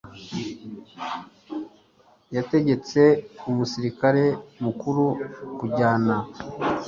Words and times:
Yategetse 2.35 3.01
umusirikare 3.49 4.23
mukuru 4.63 5.03
kujyana. 5.57 6.15